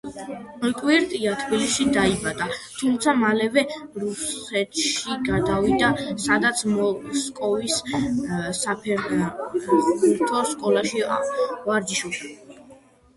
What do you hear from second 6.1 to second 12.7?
სადაც მოსკოვის საფეხბურთო სკოლაში ვარჯიშობდა.